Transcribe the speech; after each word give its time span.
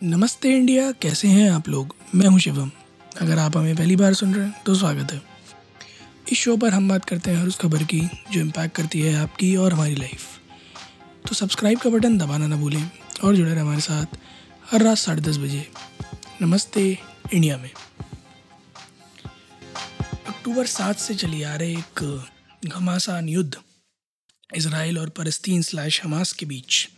नमस्ते 0.00 0.48
इंडिया, 0.48 0.90
कैसे 0.92 1.28
हैं 1.28 1.50
आप 1.50 1.68
लोग? 1.68 1.94
मैं 2.14 2.26
हूँ 2.26 2.38
शिवम। 2.40 2.70
अगर 3.20 3.38
आप 3.38 3.56
हमें 3.56 3.76
पहली 3.76 3.94
बार 3.96 4.14
सुन 4.14 4.34
रहे 4.34 4.44
हैं 4.44 4.62
तो 4.64 4.74
स्वागत 4.74 5.12
है। 5.12 5.20
इस 6.32 6.38
शो 6.38 6.56
पर 6.56 6.72
हम 6.72 6.88
बात 6.88 7.04
करते 7.04 7.30
हैं 7.30 7.38
हर 7.38 7.46
उस 7.48 7.56
खबर 7.56 7.82
की, 7.82 8.00
जो 8.00 8.40
इम्पैक्ट 8.40 8.74
करती 8.76 9.00
है 9.00 9.14
आपकी 9.14 9.54
और 9.56 9.72
हमारी 9.72 9.94
लाइफ 9.94 10.26
तो 11.28 11.34
सब्सक्राइब 11.34 11.78
का 11.78 11.90
बटन 11.90 12.18
दबाना 12.18 12.46
ना 12.46 12.56
भूलें 12.56 12.90
और 13.24 13.36
जुड़े 13.36 13.50
रहें 13.50 13.60
हमारे 13.60 13.80
साथ 13.80 14.16
हर 14.70 14.82
रात 14.82 14.98
साढ़े 14.98 15.22
दस 15.22 15.36
बजे। 15.36 15.66
नमस्ते 16.42 16.86
इंडिया 17.34 17.56
में। 17.56 17.70
अक्टूबर 20.28 20.66
सात 20.68 20.98
से 20.98 21.14
चली 21.14 21.42
आ 21.42 21.54
रहे 21.54 21.72
एक 21.72 22.68
घमासान 22.68 23.28
युद्ध, 23.28 23.56
इसराइल 24.50 24.98
और 24.98 25.12
फलस्तीन 25.18 25.62
स्लैश 25.62 26.02
हमास 26.04 26.32
के 26.32 26.46
बीच। 26.46 26.88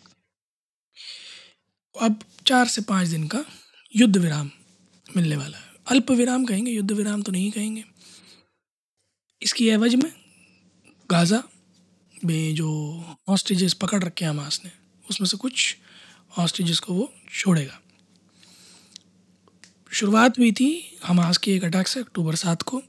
अब 2.01 2.21
चार 2.46 2.67
से 2.67 2.80
पाँच 2.80 3.09
दिन 3.09 3.27
का 3.29 3.45
युद्ध 3.95 4.17
विराम 4.17 4.50
मिलने 5.17 5.36
वाला 5.36 5.59
है। 5.59 5.64
अल्प 5.86 6.11
विराम 6.11 6.45
कहेंगे, 6.45 6.71
युद्ध 6.71 6.90
विराम 6.93 7.23
तो 7.23 7.32
नहीं 7.32 7.50
कहेंगे। 7.50 7.85
इसकी 9.43 9.68
एवज 9.68 9.95
में 9.95 10.11
गाज़ा 11.11 11.43
में 12.25 12.54
जो 12.54 12.68
हॉस्टेजेस 13.29 13.75
पकड़ 13.75 14.03
रखे 14.04 14.25
हैं 14.25 14.31
हमास 14.31 14.61
ने, 14.64 14.71
उसमें 15.11 15.29
से 15.29 15.36
कुछ 15.36 15.76
हॉस्टेजेस 16.39 16.79
को 16.79 16.95
वो 16.95 17.13
छोड़ेगा। 17.32 17.81
शुरुआत 19.93 20.39
हुई 20.39 20.53
थी 20.53 20.98
हमास 21.04 21.37
के 21.37 21.54
एक 21.54 21.64
अटैक 21.64 21.89
से 21.89 22.01
अक्टूबर 22.01 22.35
सात 22.35 22.62
को। 22.62 22.82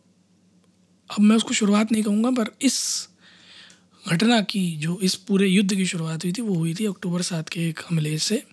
अब 1.10 1.20
मैं 1.20 1.36
उसको 1.36 1.54
शुरुआत 1.54 1.92
नहीं 1.92 2.04
कहूँगा, 2.04 2.32
पर 2.32 2.52
इस 2.62 3.08
घटना 4.06 4.42
की 4.42 4.78
जो 4.78 5.00
इस 5.00 5.16
पूरे 5.16 5.48
युद्ध 5.48 5.74
की 5.76 5.86
शुरुआत 5.86 6.24
हुई 6.24 6.34
थी, 6.34 6.42
वो 6.42 6.56
हुई 6.56 6.74
थी 6.74 6.86
अक्टूबर 6.86 7.22
सात 7.22 7.50
के 7.50 7.68
एक 7.70 7.80
हमले 7.90 8.18
से। 8.20 8.44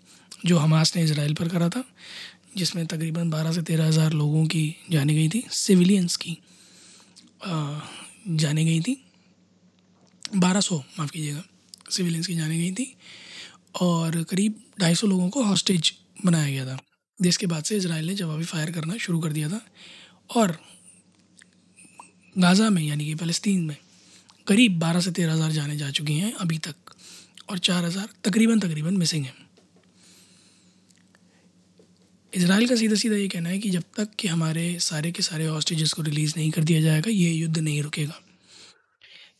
जो 0.42 0.59
हमास 0.59 0.95
ने 0.97 1.02
इसराइल 1.02 1.34
पर 1.34 1.48
करा 1.48 1.69
था, 1.69 1.84
जिसमें 2.56 2.87
तकरीबन 2.87 3.30
बारह 3.30 3.52
से 3.52 3.62
तेरह 3.62 3.87
हज़ार 3.87 4.12
लोगों 4.12 4.45
की 4.47 4.77
जाने 4.91 5.14
गई 5.14 5.28
थी, 5.28 5.45
सिविलियंस 5.53 6.17
की 6.17 6.39
जाने 8.28 8.64
गई 8.64 8.80
थी। 8.80 8.97
बारह 10.36 10.61
सौ, 10.61 10.78
माफ़ 10.98 11.11
कीजिएगा, 11.11 11.42
सिविलियंस 11.91 12.27
की 12.27 12.34
जाने 12.34 12.58
गई 12.58 12.72
थी 12.72 12.95
और 13.80 14.22
करीब 14.25 14.61
ढाई 14.80 14.95
सौ 14.95 15.06
लोगों 15.06 15.28
को 15.28 15.42
हॉस्टेज 15.45 15.92
बनाया 16.25 16.50
गया 16.50 16.67
था। 16.67 16.78
जिसके 17.19 17.47
बाद 17.47 17.64
से 17.64 17.77
इसराइल 17.77 18.06
ने 18.06 18.14
जवाबी 18.14 18.45
फायर 18.45 18.70
करना 18.70 18.97
शुरू 18.98 19.20
कर 19.20 19.33
दिया 19.33 19.48
था 19.48 19.61
और 20.30 20.56
गाज़ा 22.36 22.69
में, 22.70 22.83
यानी 22.83 23.06
कि 23.06 23.14
फ़लस्तीन 23.14 23.62
में, 23.62 23.77
करीब 24.47 24.78
बारह 24.78 25.00
से 25.00 25.11
तेरह 25.11 25.33
हज़ार 25.33 25.50
जाने 25.52 25.77
जा 25.77 25.91
चुकी 25.91 26.19
हैं 26.19 26.33
अभी 26.34 26.58
तक 26.61 26.75
और 27.50 27.58
चार 27.61 27.84
हज़ार 27.84 28.08
तकरीबन 28.25 28.61
तकरीबन 28.61 28.97
मिसिंग 28.97 29.25
हैं। 29.25 29.48
इसराइल 32.33 32.69
का 32.69 32.75
सीधा 32.77 32.95
सीधा 32.95 33.17
ये 33.17 33.29
कहना 33.29 33.48
है 33.48 33.59
कि 33.59 33.71
जब 33.71 33.83
तक 33.97 34.09
कि 34.19 34.29
हमारे 34.29 34.79
सारे 34.81 35.11
के 35.12 35.23
सारे 35.23 35.47
हॉस्टेजेस 35.47 35.93
को 35.93 36.03
रिलीज़ 36.03 36.35
नहीं 36.37 36.51
कर 36.51 36.65
दिया 36.65 36.81
जाएगा, 36.81 37.11
ये 37.11 37.31
युद्ध 37.31 37.59
नहीं 37.59 37.83
रुकेगा। 37.83 38.20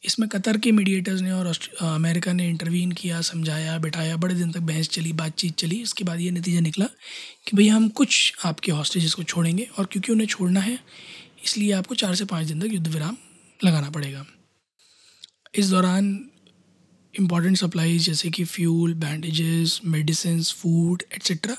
इसमें 0.05 0.29
कतर 0.29 0.59
के 0.59 0.73
मीडिएटर्स 0.73 1.21
ने 1.21 1.31
और 1.33 1.47
अमेरिका 1.83 2.33
ने 2.33 2.49
इंटरवीन 2.49 2.93
किया, 2.93 3.21
समझाया, 3.21 3.77
बिठाया, 3.79 4.17
बड़े 4.17 4.35
दिन 4.35 4.53
तक 4.53 4.61
बहस 4.63 4.89
चली, 4.89 5.13
बातचीत 5.13 5.55
चली। 5.55 5.83
उसके 5.83 6.05
बाद 6.05 6.21
ये 6.21 6.31
नतीजा 6.31 6.61
निकला 6.61 6.87
कि 7.47 7.57
भैया 7.57 7.75
हम 7.75 7.89
कुछ 7.91 8.35
आपके 8.45 8.73
हॉस्टेजेस 8.73 9.15
को 9.15 9.23
छोड़ेंगे 9.25 9.69
और 9.79 9.87
क्योंकि 9.87 10.13
उन्हें 10.13 10.27
छोड़ना 10.27 10.61
है, 10.61 10.79
इसलिए 11.45 11.73
आपको 11.73 11.95
चार 11.95 12.15
से 12.15 12.25
पाँच 12.25 12.47
दिन 12.47 12.61
तक 12.61 12.75
युद्ध 12.75 12.87
विराम 12.89 13.17
लगाना 13.61 13.91
पड़ेगा। 13.91 14.25
इस 15.55 15.71
दौरान 15.71 16.19
इंपॉर्टेंट 17.15 17.57
सप्लाईज 17.57 18.07
जैसे 18.07 18.31
कि 18.31 18.45
fuel 18.47 18.95
bandages 18.97 19.81
medicine 19.85 20.43
food 20.43 21.03
etcetera 21.15 21.57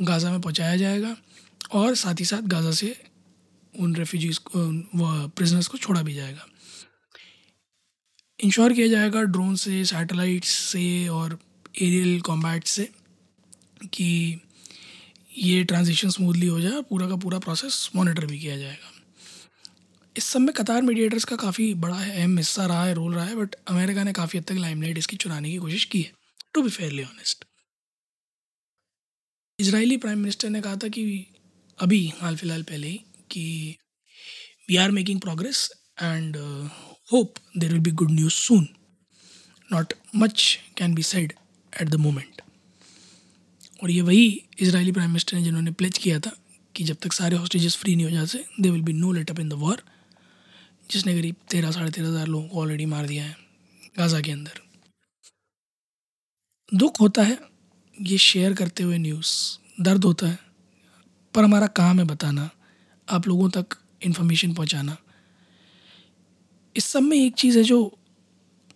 Gaza 0.00 0.30
में 0.30 0.40
पहुँचाया 0.40 0.76
जाएगा 0.76 1.16
और 1.72 1.94
साथ 1.94 2.20
ही 2.20 2.24
साथ 2.24 2.42
गाज़ा 2.48 2.70
से 2.72 2.94
उन 3.74 3.94
रेफ्यूजीज़ 3.96 4.38
को 4.44 4.60
वह 4.94 5.26
प्रिजनर्स 5.26 5.66
को 5.66 5.78
छोड़ा 5.78 6.02
भी 6.02 6.14
जाएगा। 6.14 6.46
इंश्योर 8.38 8.72
किया 8.72 8.86
जाएगा 8.88 9.22
ड्रोन 9.22 9.54
से 9.56 9.84
सैटेलाइट्स 9.84 10.48
से 10.48 11.08
और 11.08 11.38
एरियल 11.82 12.20
कॉम्बैट 12.20 12.64
से 12.66 12.88
कि 13.84 14.40
ये 15.38 15.64
ट्रांजिशन 15.64 16.10
स्मूथली 16.10 16.46
हो 16.46 16.60
जाए, 16.60 16.82
पूरा 16.82 17.08
का 17.08 17.16
पूरा 17.16 17.38
प्रोसेस 17.38 17.90
मॉनिटर 17.96 18.26
भी 18.26 18.38
किया 18.38 18.56
जाएगा। 18.56 18.92
इस 20.16 20.24
सब 20.24 20.40
में 20.40 20.52
कतार 20.54 20.82
मीडिएटर्स 20.82 21.24
का 21.24 21.36
काफ़ी 21.36 21.72
बड़ा 21.76 21.96
अहम 21.96 22.36
हिस्सा 22.38 22.66
रहा 22.66 22.84
है 22.84 22.94
रोल 22.94 23.14
रहा 23.14 23.24
है 23.24 23.36
बट 23.36 23.54
अमेरिका 23.68 24.04
ने 24.04 24.12
काफ़ी 24.12 24.38
हद 24.38 24.44
तक 24.44 24.56
लाइमलाइट 24.58 24.98
इसकी 24.98 25.16
चुराने 25.16 25.50
की 25.50 25.56
कोशिश 25.56 25.84
की 25.84 26.00
है 26.02 26.12
to 26.54 26.62
be 26.62 26.70
fairly 26.70 27.02
honest 27.04 27.44
Israeli 29.58 29.96
prime 29.96 30.18
minister 30.18 30.50
ने 30.50 30.60
कहा 30.60 30.76
था 30.76 30.88
कि 30.88 31.02
अभी 31.78 32.06
हाल 32.20 32.36
फ़िलहाल 32.36 32.62
पहले 32.62 32.88
ही 32.88 33.00
कि 33.30 33.76
we 34.68 34.76
are 34.76 34.90
making 34.90 35.20
progress 35.20 35.70
and 36.02 36.36
hope 37.12 37.34
there 37.58 37.72
will 37.72 37.80
be 37.80 37.90
good 37.92 38.10
news 38.10 38.34
soon 38.34 38.66
not 39.70 39.94
much 40.16 40.58
can 40.76 40.94
be 40.94 41.02
said 41.02 41.32
at 41.72 41.88
the 41.88 41.94
moment 42.00 42.42
और 43.82 43.90
ये 43.90 44.00
वही 44.00 44.26
इसराइली 44.60 44.92
प्राइम 44.92 45.10
मिनिस्टर 45.10 45.36
ने 45.36 45.42
जिन्होंने 45.42 45.70
प्लेज 45.72 45.98
किया 45.98 46.20
था 46.20 46.36
कि 46.74 46.84
जब 46.84 46.96
तक 47.02 47.12
सारे 47.12 47.36
हॉस्टेजेस 47.36 47.76
फ्री 47.76 47.96
नहीं 47.96 48.06
हो 48.06 48.10
जाते 48.10 48.62
there 48.62 48.70
will 48.70 48.82
be 48.82 48.92
no 48.92 49.12
let 49.12 49.30
up 49.30 49.40
in 49.40 49.48
the 49.48 49.52
war 49.54 49.82
जिसने 50.90 51.14
करीब 51.14 51.36
तेरह, 51.50 51.70
साढ़े 51.70 51.90
तेरह 51.90 52.08
हज़ार 52.08 52.26
लोगों 52.26 52.48
को 52.48 52.60
ऑलरेडी 52.60 52.86
मार 52.86 53.06
दिया 53.06 53.24
है 53.24 53.36
गाज़ा 53.98 54.20
के 54.20 54.32
अंदर। 54.32 54.60
दुख 56.72 57.00
होता 57.00 57.22
है 57.22 57.38
ये 58.02 58.18
शेयर 58.18 58.54
करते 58.54 58.82
हुए 58.82 58.98
न्यूज़, 58.98 59.58
दर्द 59.82 60.04
होता 60.04 60.26
है। 60.26 60.38
पर 61.34 61.44
हमारा 61.44 61.66
काम 61.66 61.98
है 61.98 62.04
बताना, 62.04 62.50
आप 63.10 63.28
लोगों 63.28 63.50
तक 63.50 63.66
इन्फॉर्मेशन 64.02 64.54
पहुंचाना। 64.54 64.96
इस 66.76 66.84
सब 66.84 67.00
में 67.00 67.16
एक 67.16 67.34
चीज़ 67.34 67.58
है 67.58 67.64
जो 67.64 67.98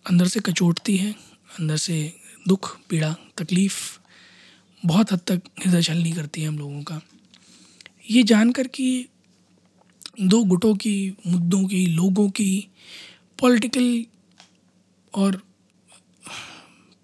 अंदर 0.09 0.27
से 0.27 0.39
कचोटती 0.39 0.97
है, 0.97 1.15
अंदर 1.59 1.77
से 1.77 2.13
दुख, 2.47 2.79
पीड़ा, 2.89 3.15
तकलीफ़ 3.37 3.99
बहुत 4.85 5.11
हद 5.11 5.19
तक 5.27 5.41
हृदय 5.65 5.81
छलनी 5.81 6.11
करती 6.11 6.41
है 6.41 6.47
हम 6.47 6.59
लोगों 6.59 6.83
का। 6.83 7.01
ये 8.11 8.23
जानकर 8.23 8.67
कि 8.67 9.07
दो 10.21 10.43
गुटों 10.43 10.75
की, 10.75 11.13
मुद्दों 11.27 11.67
की, 11.67 11.85
लोगों 11.85 12.29
की 12.29 12.67
पॉलिटिकल 13.39 14.05
और 15.13 15.43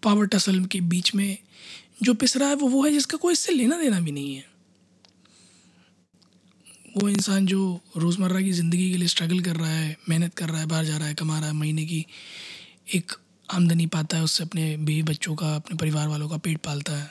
पावर 0.03 0.25
टसल 0.25 0.66
के 0.66 0.81
बीच 0.81 1.16
में 1.16 1.38
जो 2.00 2.13
पिस 2.13 2.35
रहा 2.38 2.50
है 2.50 2.56
वो 2.56 2.68
वो 2.69 2.84
है 2.85 2.91
जिसका 2.91 3.18
कोई 3.18 3.34
इससे 3.34 3.53
लेना 3.53 3.78
देना 3.78 4.00
भी 4.00 4.12
नहीं 4.12 4.35
है। 4.35 4.46
वो 6.96 7.08
इंसान 7.09 7.46
जो 7.46 7.80
रोज़मर्रा 7.97 8.41
की 8.41 8.52
ज़िंदगी 8.52 8.90
के 8.91 8.97
लिए 8.97 9.08
स्ट्रगल 9.08 9.40
कर 9.40 9.56
रहा 9.56 9.72
है, 9.72 9.96
मेहनत 10.09 10.34
कर 10.34 10.50
रहा 10.50 10.59
है, 10.59 10.66
बाहर 10.66 10.85
जा 10.85 10.97
रहा 10.97 11.08
है, 11.08 11.13
कमा 11.13 11.40
रहा 11.40 11.47
है, 11.47 11.53
महीने 11.56 11.85
की 11.85 12.06
एक 12.96 13.12
आमदनी 13.50 13.85
पाता 13.88 14.18
है, 14.18 14.24
उससे 14.24 14.44
अपने 14.44 14.75
बीवी 14.78 15.03
बच्चों 15.03 15.35
का, 15.35 15.56
अपने 15.56 15.78
परिवार 15.78 16.08
वालों 16.08 16.30
का 16.30 16.38
पेट 16.38 16.58
पालता 16.58 16.94
है। 16.94 17.09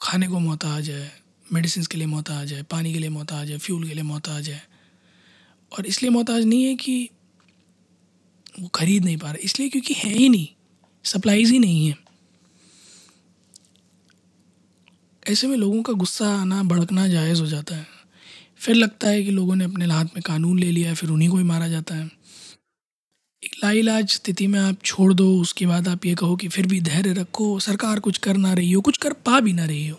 खाने 0.00 0.28
को 0.28 0.38
मोहताज 0.38 0.90
है 0.90 1.12
मेडिसिन 1.46 1.84
के 1.84 1.98
लिए 1.98 2.06
मोहताज 2.06 2.52
है, 2.52 2.62
पानी 2.62 2.92
के 2.92 2.98
लिए 2.98 3.08
मोहताज 3.08 3.50
है 3.50 3.58
फ्यूल 3.58 3.86
के 3.88 3.94
लिए 3.94 4.02
मोहताज 4.04 4.48
है। 4.48 4.62
और 5.72 5.86
इसलिए 5.86 6.10
मोहताज 6.10 6.44
नहीं 6.44 6.64
है 6.64 6.74
कि 6.76 7.08
वो 8.60 8.68
ख़रीद 8.74 9.04
नहीं 9.04 9.16
पा 9.16 9.30
रहे, 9.30 9.42
इसलिए 9.42 9.68
क्योंकि 9.68 9.94
है 9.94 10.10
ही 10.10 10.28
नहीं 10.28 10.46
सप्लाईज 11.04 11.50
ही 11.50 11.58
नहीं 11.58 11.86
है। 11.88 12.05
ऐसे 15.26 15.46
में 15.46 15.56
लोगों 15.56 15.82
का 15.82 15.92
गुस्सा 15.92 16.28
आना 16.32 16.62
भड़कना 16.62 17.06
जायज़ 17.08 17.40
हो 17.40 17.46
जाता 17.46 17.76
है। 17.76 17.86
फिर 18.56 18.74
लगता 18.74 19.08
है 19.08 19.22
कि 19.24 19.30
लोगों 19.30 19.56
ने 19.56 19.64
अपने 19.64 19.86
हाथ 19.86 20.04
में 20.04 20.22
कानून 20.26 20.58
ले 20.58 20.70
लिया 20.70 20.88
है 20.88 20.94
फिर 20.94 21.10
उन्हीं 21.10 21.28
को 21.28 21.36
ही 21.36 21.44
मारा 21.44 21.68
जाता 21.68 21.94
है। 21.94 22.04
एक 23.42 23.54
लाइलाज 23.64 24.10
स्थिति 24.10 24.46
में 24.46 24.58
आप 24.60 24.76
छोड़ 24.84 25.12
दो, 25.14 25.40
उसके 25.40 25.66
बाद 25.66 25.88
आप 25.88 26.06
ये 26.06 26.14
कहो 26.14 26.36
कि 26.36 26.48
फिर 26.48 26.66
भी 26.66 26.80
धैर्य 26.80 27.12
रखो, 27.12 27.58
सरकार 27.60 28.00
कुछ 28.00 28.18
कर 28.18 28.36
ना 28.36 28.52
रही 28.52 28.72
हो, 28.72 28.80
कुछ 28.80 28.96
कर 28.96 29.12
पा 29.26 29.40
भी 29.40 29.52
ना 29.52 29.64
रही 29.64 29.86
हो। 29.88 29.98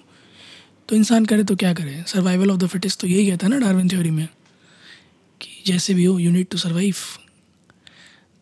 तो 0.89 0.95
इंसान 0.95 1.25
करे 1.25 1.43
तो 1.43 1.55
क्या 1.55 1.73
करे? 1.73 2.03
सर्वाइवल 2.07 2.51
ऑफ़ 2.51 2.57
द 2.57 2.67
फिटेस्ट 2.67 2.99
तो 2.99 3.07
यही 3.07 3.27
कहता 3.27 3.47
है 3.47 3.51
ना 3.51 3.59
डार्विन 3.59 3.89
थ्योरी 3.89 4.11
में, 4.11 4.27
कि 5.41 5.63
जैसे 5.65 5.93
भी 5.93 6.05
हो 6.05 6.17
यूनिट 6.19 6.49
टू 6.51 6.57
सर्वाइव 6.57 6.95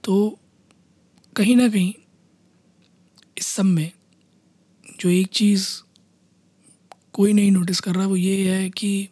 तो 0.04 0.38
कहीं 1.36 1.56
ना 1.56 1.68
कहीं 1.70 1.94
इस 3.38 3.48
सब 3.48 3.66
में 3.66 3.92
जो 5.00 5.10
एक 5.10 5.28
चीज़ 5.28 5.68
कोई 7.16 7.34
नहीं 7.34 7.52
नोटिस 7.52 7.80
कर 7.80 7.96
रहा, 7.96 8.08
वो 8.08 8.16
ये 8.16 8.52
है 8.52 8.70
कि 8.70 9.08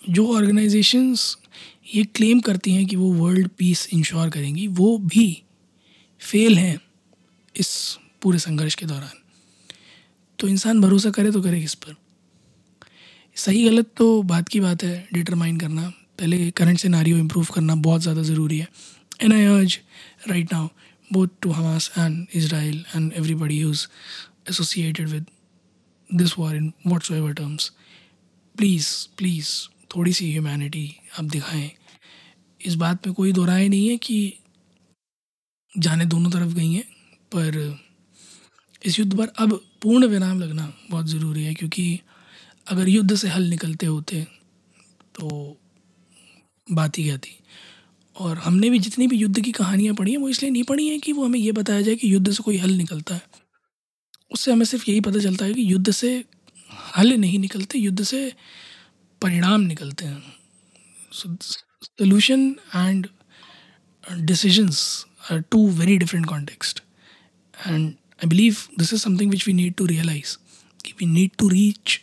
जो 0.00 0.26
ऑर्गेनाइजेशंस 0.36 1.36
ये 1.94 2.02
क्लेम 2.06 2.40
करती 2.40 2.72
हैं 2.72 2.86
कि 2.86 2.96
वो 2.96 3.12
वर्ल्ड 3.14 3.48
पीस 3.58 3.88
इंश्योर 3.94 4.30
करेंगी, 4.30 4.66
वो 4.68 4.98
भी 4.98 5.42
फेल 6.22 6.58
हैं 6.58 6.78
इस 7.54 7.98
पूरे 8.22 8.38
संघर्ष 8.38 8.74
के 8.74 8.86
दौरान। 8.86 9.18
तो 10.38 10.48
इंसान 10.48 10.80
भरोसा 10.80 11.10
करे 11.10 11.30
तो 11.32 11.42
करे 11.42 11.60
किस 11.60 11.74
पर? 11.74 11.94
सही 13.36 13.64
गलत 13.64 13.90
तो 13.96 14.22
बात 14.24 14.48
की 14.48 14.60
बात 14.60 14.82
है 14.84 15.08
डिटरमाइन 15.12 15.58
करना। 15.58 15.88
पहले 16.18 16.50
करंट 16.50 16.78
से 16.78 16.82
सिनारियो 16.82 17.18
इम्प्रूव 17.18 17.46
करना 17.54 17.74
बहुत 17.84 18.02
ज़्यादा 18.02 18.22
ज़रूरी 18.22 18.58
है। 18.58 18.68
And 19.22 19.32
I 19.32 19.44
urge 19.44 19.76
right 20.28 20.52
now 20.52 20.68
both 21.10 21.28
to 21.42 21.50
Hamas 21.50 21.90
and 21.98 22.26
Israel 22.34 22.84
and 22.96 23.12
everybody 23.12 23.58
who's 23.58 23.86
associated 24.50 25.08
with 25.08 25.26
this 26.12 26.38
war 26.38 26.56
in 26.56 26.72
whatsoever 27.12 27.32
terms 27.34 27.70
please 28.56 28.88
please 29.18 29.50
थोड़ी 29.90 30.12
सी 30.12 30.30
ह्यूमैनिटी 30.32 30.88
आप 31.18 31.24
दिखाएँ। 31.26 31.70
इस 32.60 32.74
बात 32.74 33.06
में 33.06 33.14
कोई 33.14 33.32
दो 33.32 33.44
राय 33.44 33.68
नहीं 33.68 33.88
है 33.88 33.96
कि 33.98 34.32
जाने 35.72 36.04
दोनों 36.06 36.30
तरफ़ 36.30 36.52
गई 36.54 36.72
हैं, 36.72 36.84
पर 37.32 37.78
इस 38.82 38.98
युद्ध 38.98 39.16
पर 39.18 39.28
अब 39.38 39.52
पूर्ण 39.82 40.06
विराम 40.06 40.40
लगना 40.40 40.72
बहुत 40.90 41.06
ज़रूरी 41.06 41.44
है, 41.44 41.54
क्योंकि 41.54 42.00
अगर 42.66 42.88
युद्ध 42.88 43.14
से 43.14 43.28
हल 43.28 43.48
निकलते 43.50 43.86
होते 43.86 44.22
तो 45.14 45.56
बात 46.66 46.98
ही 46.98 47.16
थी 47.18 47.38
और 48.16 48.38
हमने 48.38 48.70
भी 48.70 48.78
जितनी 48.78 49.06
भी 49.06 49.16
युद्ध 49.16 49.40
की 49.40 49.52
कहानियाँ 49.52 49.94
पढ़ी 49.94 50.12
हैं, 50.12 50.18
वो 50.18 50.28
इसलिए 50.28 50.50
नहीं 50.50 50.62
पढ़ी 50.64 50.88
हैं 50.88 51.00
कि 51.00 51.12
वो 51.12 51.24
हमें 51.24 51.38
ये 51.40 51.52
बताया 51.52 51.80
जाए 51.80 51.94
कि 51.96 52.12
युद्ध 52.14 52.30
से 52.30 52.42
कोई 52.42 52.56
हल 52.56 52.72
निकलता 52.72 53.14
है। 53.14 53.41
उससे 54.32 54.52
हमें 54.52 54.64
सिर्फ़ 54.64 54.84
यही 54.90 55.00
पता 55.00 55.20
चलता 55.20 55.44
है 55.44 55.54
कि 55.54 55.72
युद्ध 55.72 55.90
से 55.90 56.12
हल 56.96 57.12
नहीं 57.14 57.38
निकलते, 57.38 57.78
युद्ध 57.78 58.02
से 58.02 58.32
परिणाम 59.22 59.60
निकलते 59.62 60.04
हैं। 60.04 60.22
Solution 61.12 62.48
and 62.74 63.06
decisions 64.20 65.04
are 65.30 65.40
two 65.50 65.68
very 65.70 65.96
different 65.98 66.26
context 66.26 66.82
and 67.56 67.86
I 67.86 68.28
believe 68.28 68.56
this 68.78 68.92
is 68.94 69.02
something 69.02 69.30
which 69.30 69.46
we 69.46 69.52
need 69.52 69.74
to 69.74 69.86
realise 69.86 70.36
कि 70.84 70.92
we 71.00 71.06
need 71.06 71.30
to 71.38 71.48
reach 71.48 72.00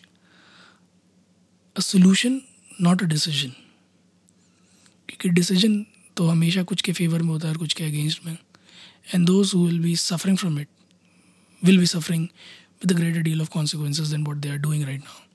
a 1.75 1.81
solution 1.81 2.41
not 2.81 3.03
a 3.03 3.05
decision 3.05 3.49
क्योंकि 5.09 5.29
डिसीज़न 5.29 5.85
तो 6.17 6.27
हमेशा 6.27 6.63
कुछ 6.63 6.81
के 6.81 6.93
फेवर 6.93 7.21
में 7.21 7.29
होता 7.29 7.47
है 7.47 7.53
और 7.53 7.59
कुछ 7.59 7.73
के 7.73 7.83
अगेंस्ट 7.83 8.25
में। 8.25 8.37
And 9.13 9.25
those 9.27 9.51
will 9.55 9.79
be 9.79 9.95
suffering 9.95 10.37
from 10.37 10.59
it 10.59 10.67
will 11.63 11.79
be 11.79 11.85
suffering 11.85 12.23
with 12.81 12.91
a 12.91 12.95
greater 12.95 13.21
deal 13.21 13.41
of 13.41 13.49
consequences 13.49 14.07
than 14.07 14.23
what 14.23 14.37
they 14.37 14.49
are 14.49 14.57
doing 14.57 14.83
right 14.83 15.03
now 15.03 15.27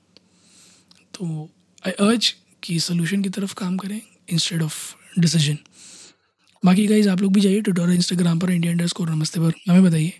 तो 1.13 1.49
आई 1.85 1.91
अर्ज़ 2.07 2.31
कि 2.63 2.79
सोल्यूशन 2.79 3.21
की 3.21 3.29
तरफ़ 3.29 3.53
काम 3.53 3.77
करें 3.77 3.99
इंस्टेड 4.29 4.61
ऑफ़ 4.61 5.19
डिसीज़न 5.19 5.57
बाकी 6.63 6.85
गाइज़ 6.87 7.09
आप 7.09 7.21
लोग 7.21 7.33
भी 7.33 7.41
जाइए 7.41 7.61
ट्विटर 7.61 7.81
और 7.81 7.91
इंस्टाग्राम 7.93 8.39
पर 8.39 8.51
इंडिया 8.51 8.71
इंडर्स 8.71 8.91
को 8.91 9.05
नमस्ते 9.05 9.39
पर 9.39 9.53
हमें 9.69 9.83
बताइए, 9.83 10.13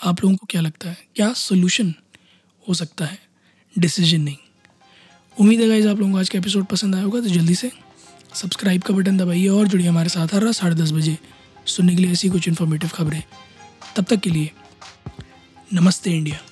आप 0.00 0.22
लोगों 0.22 0.36
को 0.36 0.46
क्या 0.50 0.60
लगता 0.60 0.90
है? 0.90 0.96
क्या 1.16 1.32
सोल्यूशन 1.32 1.94
हो 2.68 2.74
सकता 2.74 3.04
है? 3.04 3.18
डिसीज़न 3.76 4.20
नहीं 4.20 4.36
उम्मीद 5.36 5.60
है 5.60 5.68
गाइज़ 5.68 5.86
आप 5.88 5.98
लोगों 5.98 6.12
को 6.12 6.18
आज 6.18 6.28
का 6.28 6.38
एपिसोड 6.38 6.64
पसंद 6.66 6.94
आया 6.94 7.04
होगा 7.04 7.20
तो 7.20 7.28
जल्दी 7.28 7.54
से 7.54 7.70
सब्सक्राइब 8.34 8.82
का 8.82 8.94
बटन 8.94 9.16
दबाइए 9.16 9.46
और 9.48 9.68
जुड़िए 9.68 9.86
हमारे 9.88 10.08
साथ 10.08 10.34
हर 10.34 10.42
रात 10.42 10.54
साढ़े 10.54 10.74
दस 10.76 10.92
बजे 10.92 11.16
सुनने 11.66 11.94
के 11.96 12.02
लिए 12.02 12.12
ऐसी 12.12 12.28
कुछ 12.28 12.48
इन्फॉर्मेटिव 12.48 12.90
खबरें। 12.94 13.22
तब 13.96 14.04
तक 14.04 14.20
के 14.20 14.30
लिए 14.30 14.50
नमस्ते 15.74 16.10
इंडिया। 16.10 16.51